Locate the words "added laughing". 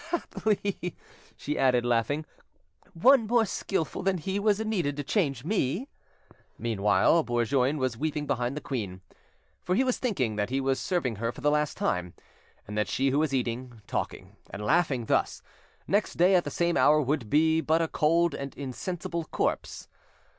1.59-2.25